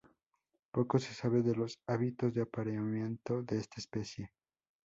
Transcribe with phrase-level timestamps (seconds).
[0.71, 4.31] Poco se sabe de los hábitos de apareamiento de esta especie.